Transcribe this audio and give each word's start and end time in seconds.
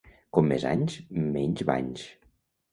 Com 0.37 0.47
més 0.51 0.65
anys, 0.69 0.97
menys 1.37 1.65
banys. 1.71 2.11